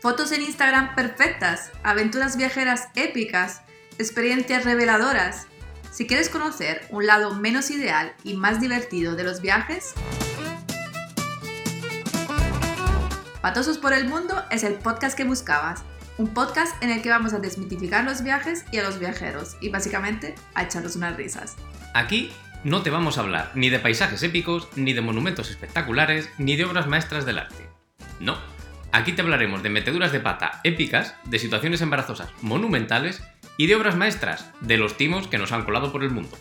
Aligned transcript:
Fotos 0.00 0.30
en 0.30 0.42
Instagram 0.42 0.94
perfectas, 0.94 1.72
aventuras 1.82 2.36
viajeras 2.36 2.88
épicas, 2.94 3.62
experiencias 3.98 4.64
reveladoras. 4.64 5.48
Si 5.90 6.06
quieres 6.06 6.28
conocer 6.28 6.86
un 6.90 7.06
lado 7.06 7.34
menos 7.34 7.70
ideal 7.70 8.14
y 8.22 8.34
más 8.34 8.60
divertido 8.60 9.16
de 9.16 9.24
los 9.24 9.40
viajes, 9.40 9.94
Patosos 13.40 13.78
por 13.78 13.92
el 13.92 14.08
Mundo 14.08 14.44
es 14.50 14.62
el 14.62 14.74
podcast 14.74 15.16
que 15.16 15.24
buscabas. 15.24 15.82
Un 16.16 16.34
podcast 16.34 16.80
en 16.82 16.90
el 16.90 17.02
que 17.02 17.10
vamos 17.10 17.32
a 17.32 17.38
desmitificar 17.38 18.04
los 18.04 18.22
viajes 18.22 18.64
y 18.70 18.78
a 18.78 18.82
los 18.84 18.98
viajeros 18.98 19.56
y 19.60 19.68
básicamente 19.70 20.34
a 20.54 20.64
echarnos 20.64 20.96
unas 20.96 21.16
risas. 21.16 21.56
Aquí 21.94 22.32
no 22.62 22.82
te 22.82 22.90
vamos 22.90 23.18
a 23.18 23.22
hablar 23.22 23.50
ni 23.54 23.68
de 23.68 23.78
paisajes 23.78 24.22
épicos, 24.22 24.68
ni 24.76 24.92
de 24.92 25.00
monumentos 25.00 25.50
espectaculares, 25.50 26.28
ni 26.38 26.56
de 26.56 26.64
obras 26.64 26.86
maestras 26.86 27.24
del 27.24 27.38
arte. 27.38 27.68
No, 28.20 28.36
aquí 28.92 29.12
te 29.12 29.22
hablaremos 29.22 29.62
de 29.62 29.70
meteduras 29.70 30.12
de 30.12 30.20
pata 30.20 30.60
épicas, 30.64 31.14
de 31.24 31.38
situaciones 31.38 31.80
embarazosas 31.80 32.30
monumentales 32.42 33.22
y 33.56 33.66
de 33.66 33.76
obras 33.76 33.96
maestras, 33.96 34.50
de 34.60 34.76
los 34.76 34.96
timos 34.96 35.28
que 35.28 35.38
nos 35.38 35.52
han 35.52 35.64
colado 35.64 35.92
por 35.92 36.04
el 36.04 36.10
mundo. 36.10 36.36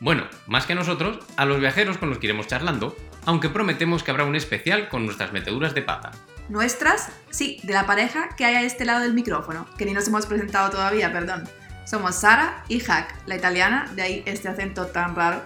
Bueno, 0.00 0.24
más 0.46 0.66
que 0.66 0.74
nosotros, 0.74 1.18
a 1.36 1.44
los 1.44 1.60
viajeros 1.60 1.98
con 1.98 2.08
los 2.08 2.18
que 2.18 2.26
iremos 2.26 2.46
charlando, 2.46 2.96
aunque 3.26 3.50
prometemos 3.50 4.02
que 4.02 4.10
habrá 4.10 4.24
un 4.24 4.34
especial 4.34 4.88
con 4.88 5.04
nuestras 5.04 5.32
meteduras 5.32 5.74
de 5.74 5.82
pata. 5.82 6.12
Nuestras, 6.48 7.12
sí, 7.30 7.60
de 7.64 7.74
la 7.74 7.86
pareja 7.86 8.30
que 8.36 8.44
hay 8.44 8.54
a 8.56 8.62
este 8.62 8.84
lado 8.84 9.00
del 9.00 9.14
micrófono, 9.14 9.66
que 9.76 9.84
ni 9.84 9.92
nos 9.92 10.08
hemos 10.08 10.26
presentado 10.26 10.70
todavía, 10.70 11.12
perdón. 11.12 11.44
Somos 11.84 12.16
Sara 12.16 12.64
y 12.68 12.80
Jack, 12.80 13.14
la 13.26 13.36
italiana, 13.36 13.90
de 13.94 14.02
ahí 14.02 14.22
este 14.26 14.48
acento 14.48 14.86
tan 14.86 15.14
raro, 15.14 15.42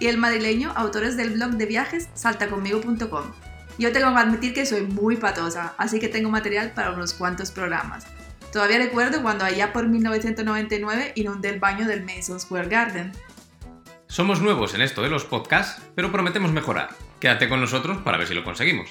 y 0.00 0.08
el 0.08 0.18
madrileño, 0.18 0.72
autores 0.74 1.16
del 1.16 1.30
blog 1.30 1.52
de 1.52 1.66
viajes 1.66 2.08
saltaconmigo.com. 2.14 3.51
Yo 3.78 3.90
tengo 3.92 4.12
que 4.12 4.20
admitir 4.20 4.52
que 4.52 4.66
soy 4.66 4.82
muy 4.82 5.16
patosa, 5.16 5.74
así 5.78 5.98
que 5.98 6.08
tengo 6.08 6.30
material 6.30 6.72
para 6.74 6.90
unos 6.92 7.14
cuantos 7.14 7.50
programas. 7.50 8.06
Todavía 8.52 8.78
recuerdo 8.78 9.22
cuando 9.22 9.44
allá 9.44 9.72
por 9.72 9.88
1999 9.88 11.12
inundé 11.16 11.48
el 11.48 11.58
baño 11.58 11.86
del 11.86 12.04
Mason 12.04 12.38
Square 12.38 12.68
Garden. 12.68 13.12
Somos 14.08 14.42
nuevos 14.42 14.74
en 14.74 14.82
esto 14.82 15.00
de 15.00 15.08
los 15.08 15.24
podcasts, 15.24 15.80
pero 15.94 16.12
prometemos 16.12 16.52
mejorar. 16.52 16.90
Quédate 17.18 17.48
con 17.48 17.60
nosotros 17.60 17.98
para 18.02 18.18
ver 18.18 18.28
si 18.28 18.34
lo 18.34 18.44
conseguimos. 18.44 18.90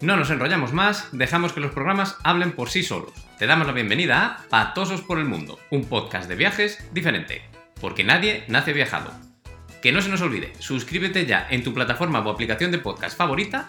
No 0.00 0.16
nos 0.16 0.30
enrollamos 0.30 0.72
más, 0.72 1.08
dejamos 1.12 1.52
que 1.52 1.60
los 1.60 1.72
programas 1.72 2.16
hablen 2.22 2.52
por 2.52 2.70
sí 2.70 2.82
solos. 2.82 3.12
Te 3.38 3.46
damos 3.46 3.66
la 3.66 3.74
bienvenida 3.74 4.24
a 4.24 4.48
Patosos 4.48 5.02
por 5.02 5.18
el 5.18 5.26
Mundo, 5.26 5.58
un 5.70 5.84
podcast 5.84 6.28
de 6.28 6.36
viajes 6.36 6.82
diferente, 6.92 7.42
porque 7.80 8.04
nadie 8.04 8.44
nace 8.48 8.72
viajado. 8.72 9.12
Que 9.82 9.92
no 9.92 10.00
se 10.00 10.08
nos 10.08 10.22
olvide, 10.22 10.54
suscríbete 10.60 11.26
ya 11.26 11.46
en 11.50 11.62
tu 11.62 11.74
plataforma 11.74 12.20
o 12.20 12.30
aplicación 12.30 12.70
de 12.70 12.78
podcast 12.78 13.18
favorita 13.18 13.68